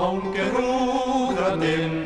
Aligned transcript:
und 0.00 0.32
gerudert 0.32 1.62
im 1.62 1.99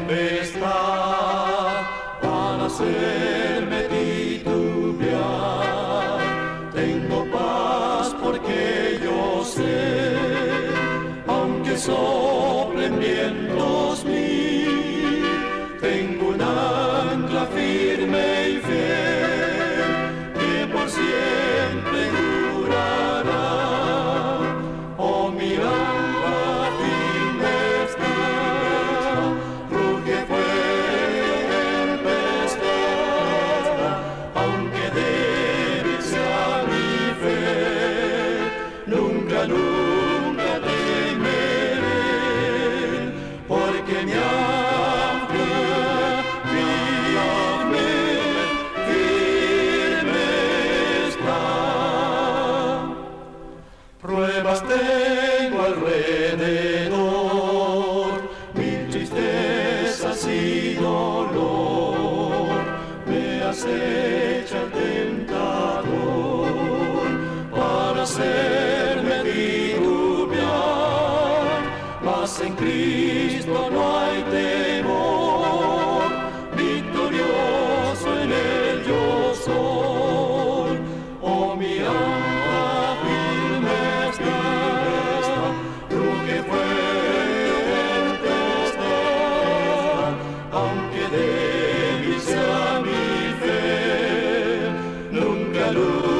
que 43.86 44.08
your. 44.08 44.33
Garoto. 95.54 96.13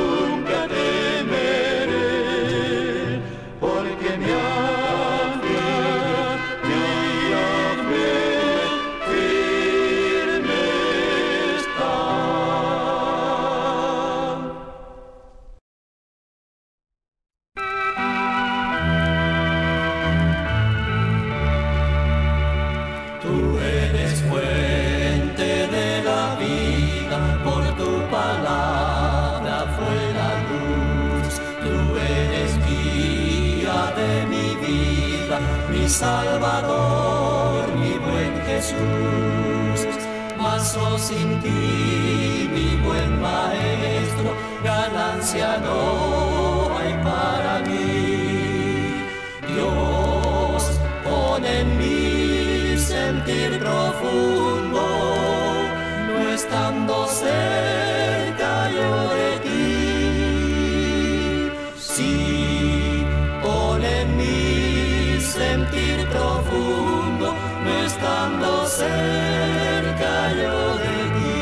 cerca 68.77 70.15
yo 70.41 70.59
de 70.83 70.97
ti. 71.15 71.35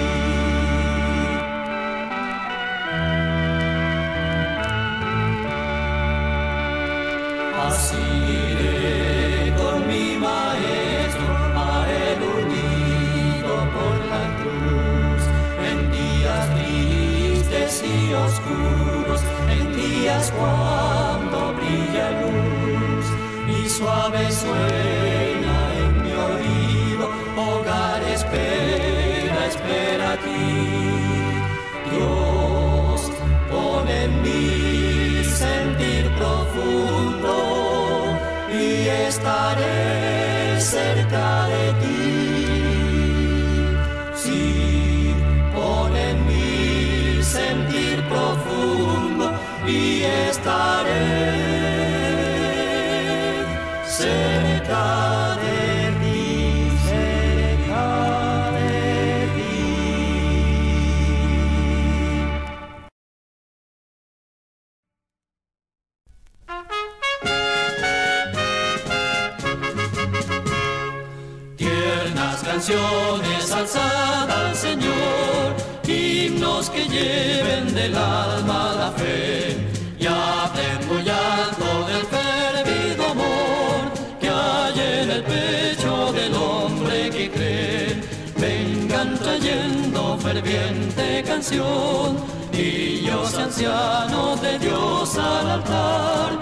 Así 7.67 8.05
iré 8.51 9.55
con 9.61 9.77
mi 9.91 10.07
maestro 10.29 11.29
a 11.57 11.87
él 12.05 12.21
unido 12.41 13.53
por 13.77 13.95
la 14.13 14.25
cruz 14.41 15.23
en 15.69 15.77
días 15.99 16.45
tristes 16.55 17.73
y 17.95 18.13
oscuros, 18.27 19.21
en 19.55 19.65
días 19.75 20.33
cuando 20.39 21.55
brilla 21.55 22.07
luz 22.21 23.07
y 23.57 23.69
suave 23.69 24.31
sueño. 24.31 25.02
started. 39.13 40.02
aún, 91.83 92.17
niños 92.53 93.35
ancianos 93.35 94.41
de 94.41 94.59
Dios 94.59 95.17
al 95.17 95.51
altar 95.51 96.42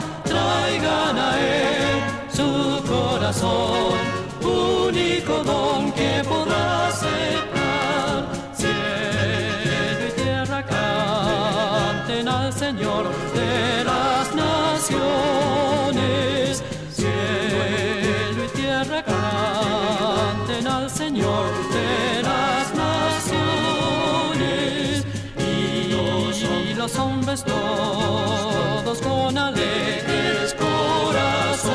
todos 27.38 28.98
con 29.00 29.38
alegres 29.38 30.52
corazones. 30.54 31.70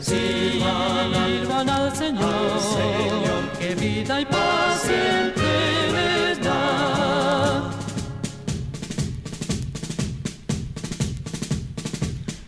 Sirvan 0.00 1.70
al 1.70 1.96
Señor, 1.96 2.60
que 3.58 3.74
vida 3.74 4.20
y 4.20 4.26
paz 4.26 4.82
siempre 4.82 5.92
les 5.92 6.42
da. 6.44 7.70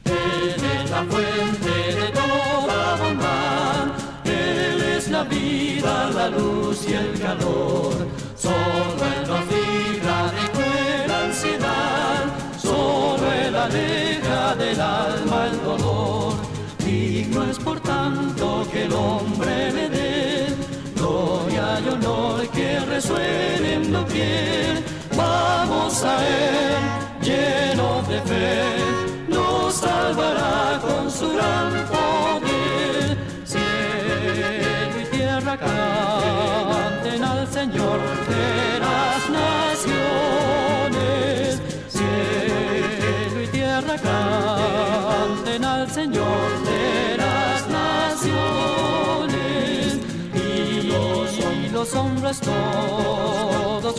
Él 0.05 0.63
es 0.79 0.91
la 0.91 1.03
fuente 1.05 1.75
de 1.99 2.09
toda 2.13 2.97
bondad, 2.97 3.87
Él 4.25 4.83
es 4.99 5.09
la 5.09 5.25
vida, 5.25 6.11
la 6.15 6.29
luz 6.29 6.87
y 6.87 6.93
el 6.93 7.19
calor, 7.19 7.95
solo 8.37 9.26
Vamos 25.17 26.03
a 26.05 26.27
Él, 26.27 26.77
llenos 27.23 28.09
de 28.09 28.21
fe, 28.23 28.63
nos 29.29 29.75
salvará 29.75 30.81
con 30.81 31.11
su 31.11 31.31
gran 31.33 31.73
poder. 31.87 33.17
Cielo 33.45 35.01
y 35.01 35.05
tierra 35.17 35.57
canten 35.57 37.25
al 37.25 37.47
Señor 37.49 37.99
de 38.31 38.79
las 38.81 39.31
naciones. 39.41 41.61
Cielo 41.89 43.43
y 43.43 43.47
tierra 43.49 43.97
canten 43.97 45.65
al 45.65 45.91
Señor 45.91 46.63
de 46.65 47.17
las 47.17 47.67
naciones. 47.69 48.27
Y 50.35 50.83
los 51.71 51.95
hombres 51.95 52.41
todos 52.41 53.96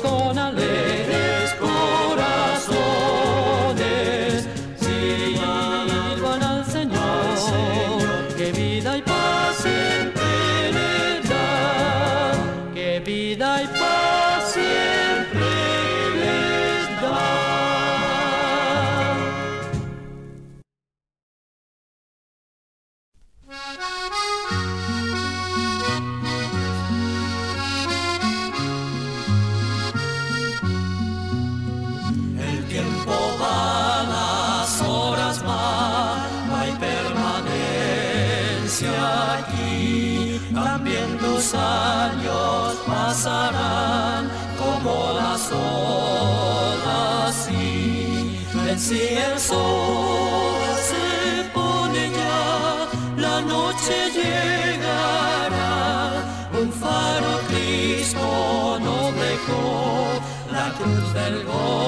la 60.87 60.95
cruz 60.95 61.13
del 61.13 61.43
Golgotha, 61.43 61.86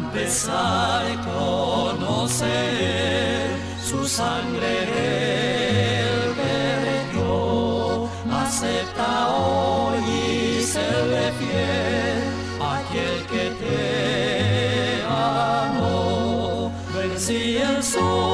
Gran 0.00 0.12
pesar 0.12 1.04
conocer, 1.34 2.40
su 3.84 4.06
sangre 4.06 4.84
él 6.00 6.34
vertió. 6.36 8.08
Acepta 8.32 9.28
hoy 9.28 9.98
y 9.98 10.62
serle 10.62 11.32
fiel 11.38 12.22
a 12.62 12.78
aquel 12.78 13.26
que 13.26 13.44
te 13.60 15.02
amó. 15.06 16.72
Ven 16.94 17.18
si 17.18 17.56
el 17.56 17.82
sol 17.82 18.29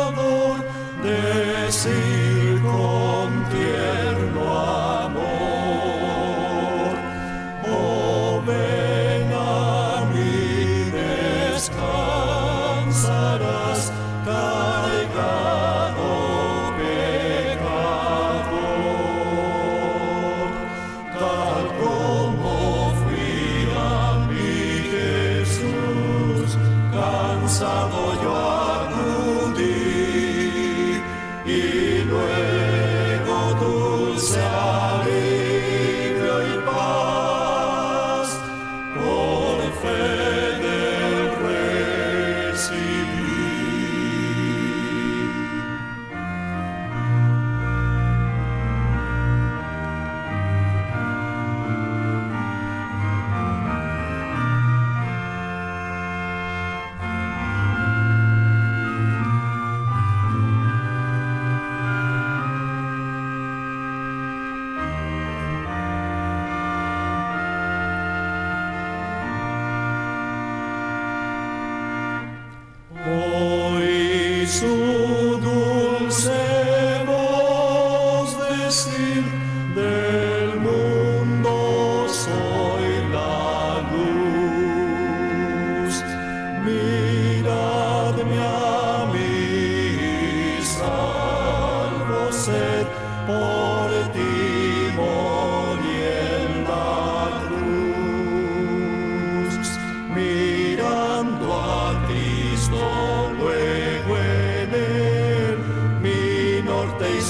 decir 1.03 2.62
con 2.62 3.45
tierno 3.51 4.59
amor, 4.59 4.92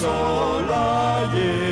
norte 0.02 1.68
y 1.68 1.71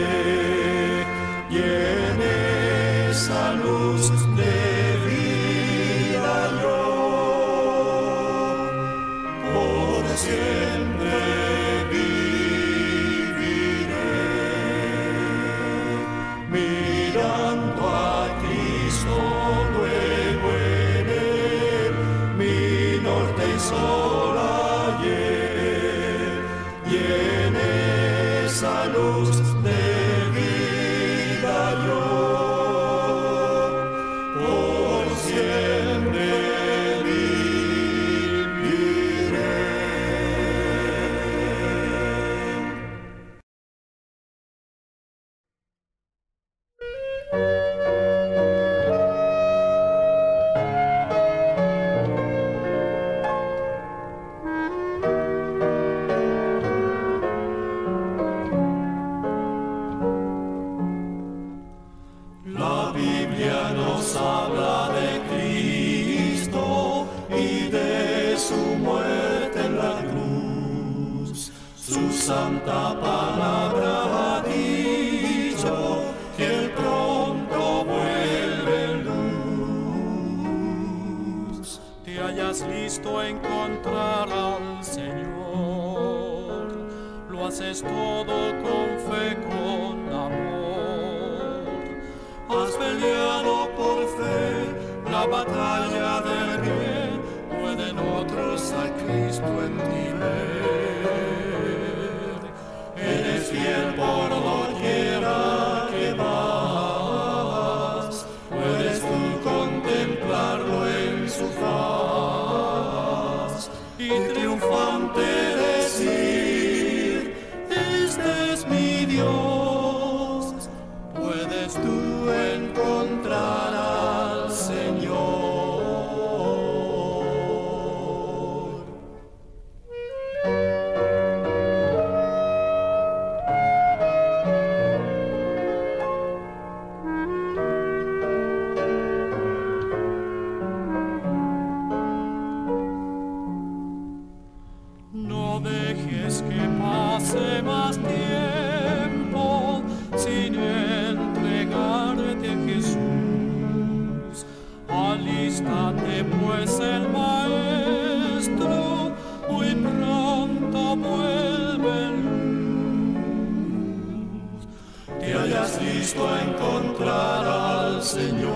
Cristo 166.11 166.29
encontrar 166.41 167.47
al 167.47 168.03
Señor. 168.03 168.51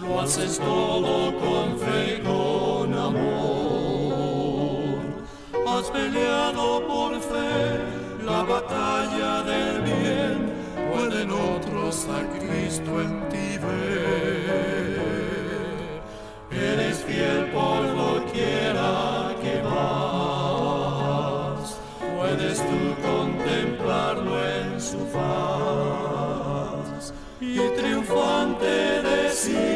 Lo 0.00 0.20
haces 0.20 0.60
todo 0.60 1.36
con 1.38 1.76
fe 1.76 2.18
y 2.18 2.20
con 2.22 2.94
amor. 2.94 4.14
Has 5.66 5.90
peleado 5.90 6.86
por 6.86 7.20
fe 7.20 7.80
la 8.24 8.44
batalla 8.44 9.42
del 9.42 9.82
bien. 9.82 10.52
Pueden 10.92 11.32
otros 11.32 12.06
a 12.08 12.22
Cristo 12.38 13.00
en 13.00 13.28
ti 13.28 13.58
ver. 13.58 15.02
Eres 16.52 16.98
fiel 17.02 17.50
por 17.50 17.82
lo 17.82 18.24
quiera 18.32 19.13
triunfas 25.14 27.14
y 27.40 27.58
triunfante 27.76 28.66
de 28.66 29.30
sí. 29.30 29.73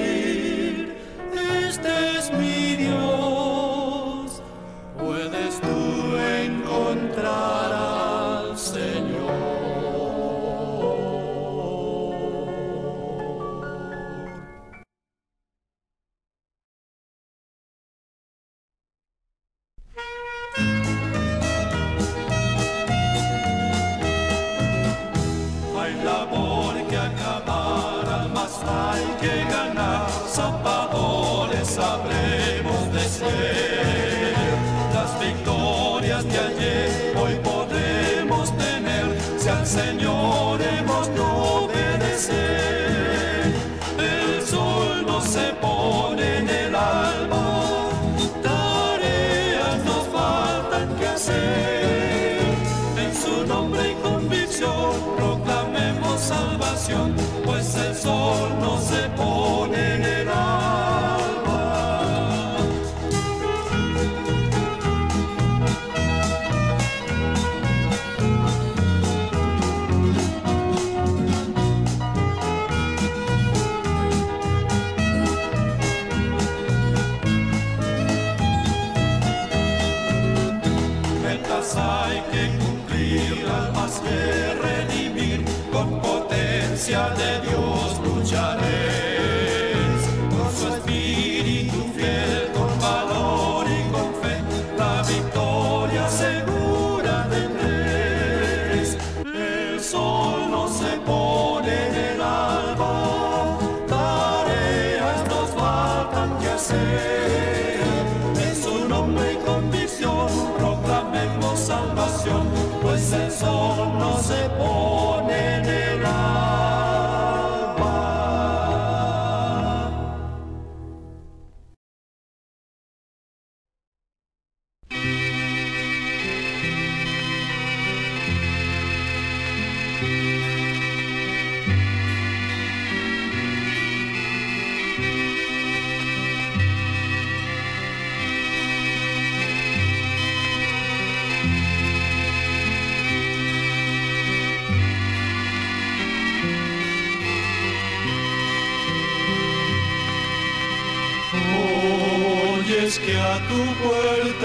tu 153.46 153.60
puerta. 153.82 154.37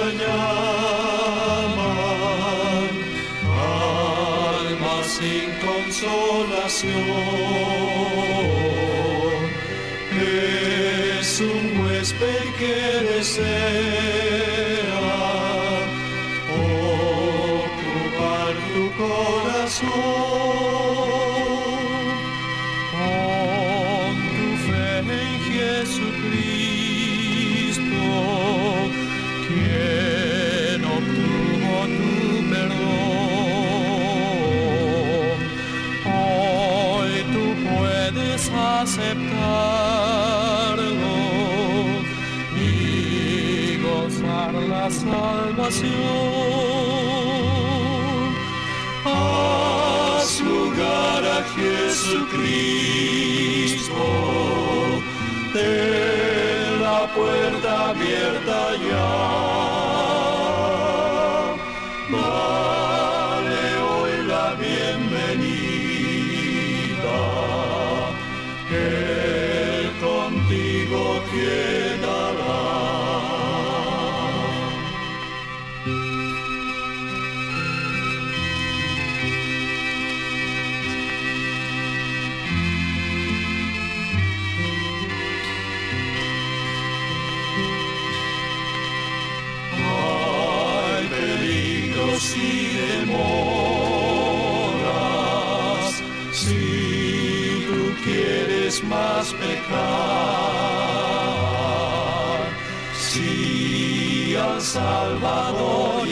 Si 102.93 104.35
al 104.35 104.61
Salvador 104.61 106.07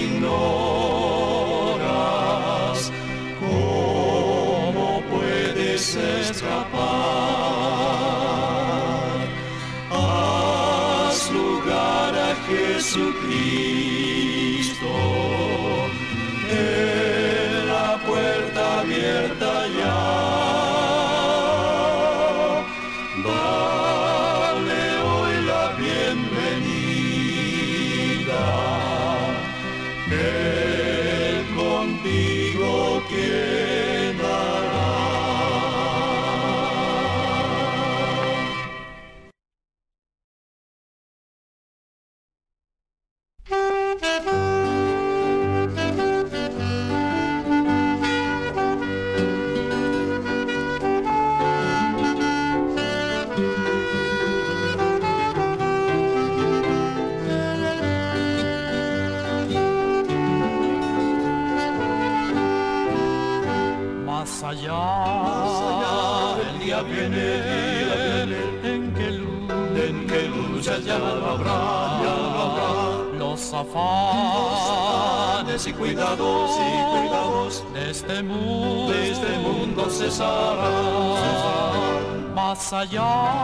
Él 30.12 30.40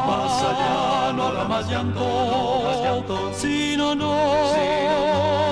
Más 0.05 0.41
allá 0.43 1.13
no 1.13 1.23
habrá 1.23 1.43
más 1.45 1.69
llanto, 1.69 2.61
más 2.63 2.81
llanto, 2.81 3.31
sino 3.33 3.95
no, 3.95 4.13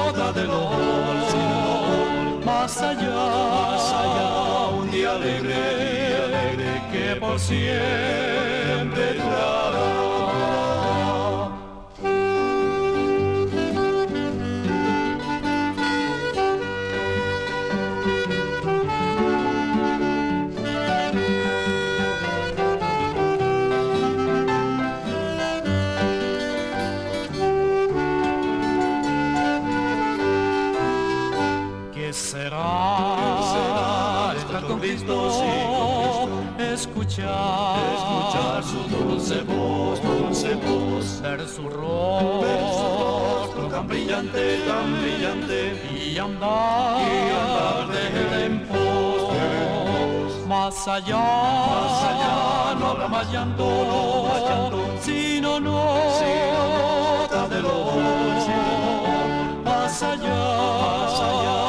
nota 0.05 0.31
de 0.33 0.43
dolor, 0.43 1.15
sin 1.31 1.49
dolor. 1.65 2.45
más 2.45 2.81
allá, 2.81 3.09
Más 3.09 3.93
allá 3.93 4.67
un 4.77 4.91
día 4.91 5.11
alegre, 5.11 6.07
día 6.07 6.25
alegre 6.25 6.81
que 6.91 7.15
por 7.15 7.39
siempre 7.39 9.13
durará. 9.13 9.64
Escuchar, 37.15 37.79
Escuchar 37.95 38.63
su 38.65 38.79
dulce 38.93 39.41
voz, 39.43 40.01
dulce 40.03 40.55
voz, 40.55 41.21
ver 41.21 41.47
su 41.47 41.63
ver 41.63 42.59
su 42.59 42.89
rostro 42.99 43.67
tan 43.71 43.87
brillante, 43.87 44.59
tan 44.67 45.01
brillante, 45.01 45.81
y 45.95 46.17
andar, 46.17 46.97
y 46.99 47.31
andar 47.31 47.87
de 47.87 48.07
él 48.07 48.43
en 48.43 48.67
pos, 48.67 49.31
de. 49.31 50.45
Más 50.45 50.87
allá, 50.89 51.15
Más 51.15 52.03
allá 52.03 52.75
no 52.79 52.85
habrá 52.87 53.07
más 53.07 53.31
llanto, 53.31 54.25
más 54.27 54.41
llanto, 54.49 54.85
sino 54.99 55.59
no, 55.61 55.95
nota 57.21 57.47
de 57.47 57.61
dolor, 57.61 58.41
sin 58.45 58.61
dolor. 58.67 59.63
Más 59.63 60.03
allá, 60.03 60.35
Más 60.35 61.19
allá 61.21 61.64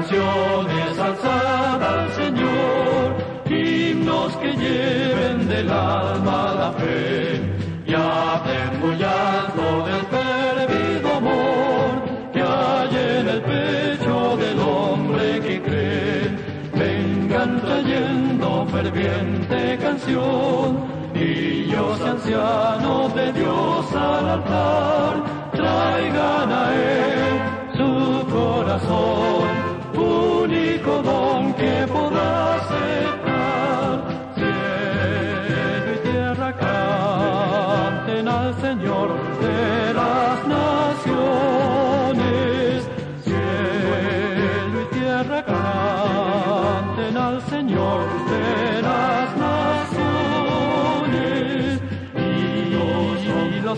canciones 0.00 0.98
alzad 0.98 1.82
al 1.82 2.10
Señor, 2.12 3.16
himnos 3.46 4.34
que 4.36 4.52
lleven 4.52 5.46
del 5.46 5.68
alma 5.70 6.54
la 6.58 6.72
fe, 6.72 7.40
y 7.86 7.92
hablen 7.92 9.02
alto 9.02 9.66
del 9.88 10.04
perdido 10.16 11.16
amor 11.16 11.92
que 12.32 12.40
hay 12.40 13.18
en 13.18 13.28
el 13.28 13.42
pecho 13.42 14.36
del 14.38 14.58
hombre 14.60 15.40
que 15.40 15.62
cree. 15.62 16.30
Vengan 16.74 17.60
trayendo 17.60 18.66
ferviente 18.72 19.78
canción, 19.78 20.78
niños 21.12 22.00
ancianos 22.00 23.14
de 23.14 23.32
Dios 23.34 23.92
al 23.92 24.28
altar, 24.30 25.19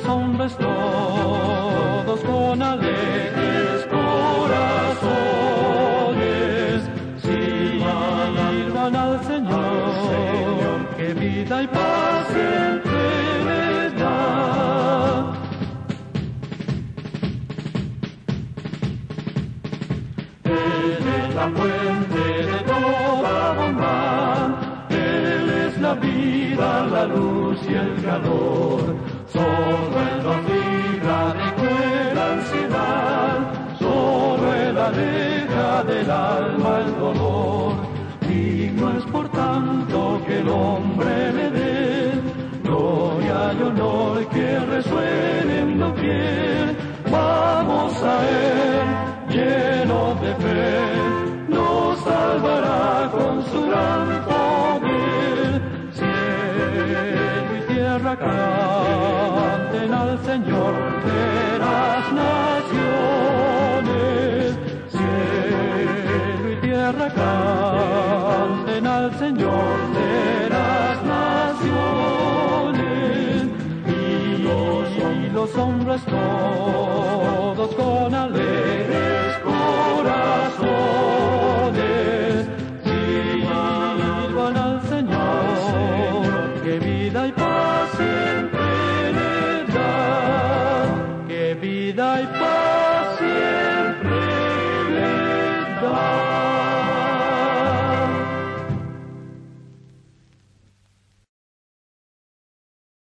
hombres 0.06 0.56
todos 0.56 2.20
con 2.20 2.62
alegres 2.62 3.86
corazones 3.90 5.02
sirvan 7.22 8.96
al 8.96 9.24
Señor, 9.24 10.86
que 10.96 11.14
vida 11.14 11.62
y 11.62 11.66
paz 11.68 12.26
siempre 12.28 13.90
da. 13.98 15.32
Él 20.44 21.04
es 21.18 21.34
la 21.34 21.48
fuente 21.48 22.24
de 22.50 22.58
toda 22.72 23.52
bondad, 23.52 24.50
Él 24.90 25.50
es 25.66 25.80
la 25.80 25.94
vida, 25.94 26.86
la 26.86 27.04
luz 27.06 27.58
y 27.68 27.74
el 27.74 28.02
calor. 28.02 29.11
Solo 29.32 29.94
Él 30.10 30.22
nos 30.22 30.40
libra 30.44 31.18
de 31.38 31.46
cruel 31.56 32.18
ansiedad, 32.18 33.38
solo 33.78 34.54
Él 34.54 34.76
aleja 34.76 35.84
del 35.84 36.10
alma 36.10 36.80
el 36.84 36.98
dolor. 36.98 37.72
Digno 38.28 38.98
es 38.98 39.04
por 39.04 39.28
tanto 39.30 40.20
que 40.26 40.38
el 40.40 40.48
hombre 40.48 41.32
le 41.32 41.50
dé 41.50 42.12
gloria 42.62 43.54
y 43.58 43.62
honor 43.62 44.26
que 44.28 44.58
resuenen 44.58 45.78
doquier. 45.78 46.76
Vamos 47.10 48.02
a 48.02 48.14
Él, 48.28 48.81